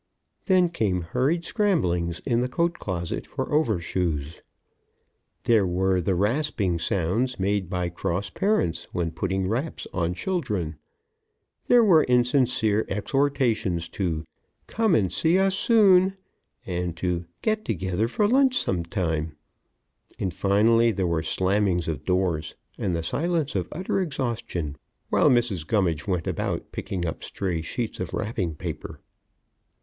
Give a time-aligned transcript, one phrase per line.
[0.47, 4.41] Then came hurried scramblings in the coat closet for over shoes.
[5.43, 10.77] There were the rasping sounds made by cross parents when putting wraps on children.
[11.67, 14.25] There were insincere exhortations to
[14.65, 16.17] "come and see us soon"
[16.65, 19.37] and to "get together for lunch some time."
[20.17, 24.77] And, finally, there were slammings of doors and the silence of utter exhaustion,
[25.11, 25.67] while Mrs.
[25.67, 28.99] Gummidge went about picking up stray sheets of wrapping paper.